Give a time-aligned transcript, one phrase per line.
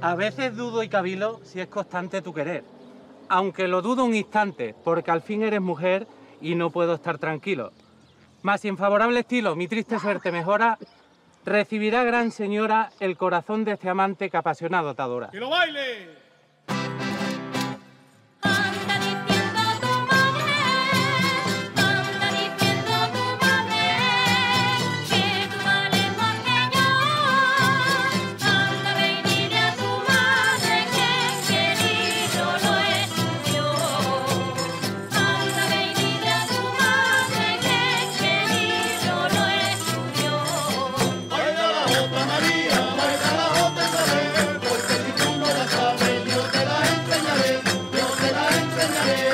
[0.00, 2.64] A veces dudo y cabilo si es constante tu querer,
[3.28, 6.06] aunque lo dudo un instante, porque al fin eres mujer
[6.40, 7.72] y no puedo estar tranquilo.
[8.42, 10.78] Mas si en favorable estilo mi triste suerte mejora,
[11.44, 15.30] recibirá gran señora el corazón de este amante que apasionado te adora.
[15.32, 16.27] Lo baile!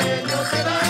[0.04, 0.83] Enseñaré, yo te la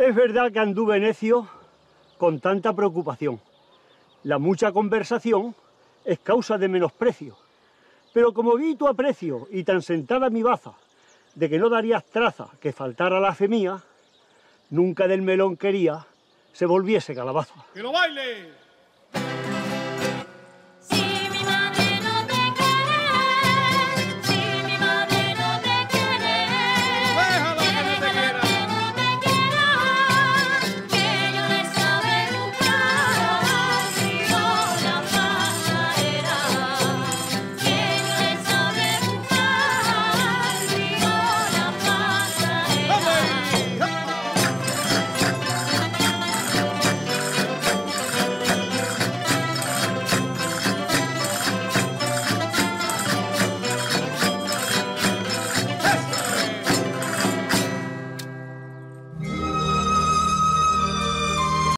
[0.00, 1.46] Es verdad que anduve necio
[2.16, 3.38] con tanta preocupación.
[4.22, 5.54] La mucha conversación
[6.06, 7.36] es causa de menosprecio.
[8.14, 10.72] Pero como vi tu aprecio y tan sentada mi baza
[11.34, 13.82] de que no darías traza que faltara la fe mía,
[14.70, 16.06] nunca del melón quería
[16.54, 17.66] se volviese calabaza.
[17.74, 18.54] ¡Que lo baile!